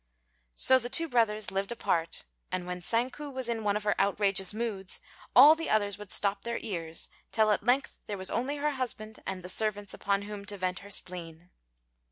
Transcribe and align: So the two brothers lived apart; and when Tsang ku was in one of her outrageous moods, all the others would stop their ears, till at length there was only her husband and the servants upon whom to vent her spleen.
So 0.55 0.79
the 0.79 0.89
two 0.89 1.07
brothers 1.07 1.51
lived 1.51 1.71
apart; 1.71 2.25
and 2.51 2.65
when 2.65 2.81
Tsang 2.81 3.11
ku 3.11 3.29
was 3.29 3.47
in 3.47 3.63
one 3.63 3.77
of 3.77 3.83
her 3.83 3.93
outrageous 4.01 4.51
moods, 4.51 4.99
all 5.35 5.53
the 5.53 5.69
others 5.69 5.99
would 5.99 6.11
stop 6.11 6.41
their 6.41 6.57
ears, 6.61 7.07
till 7.31 7.51
at 7.51 7.61
length 7.61 7.99
there 8.07 8.17
was 8.17 8.31
only 8.31 8.55
her 8.55 8.71
husband 8.71 9.19
and 9.27 9.43
the 9.43 9.47
servants 9.47 9.93
upon 9.93 10.23
whom 10.23 10.43
to 10.45 10.57
vent 10.57 10.79
her 10.79 10.89
spleen. 10.89 11.51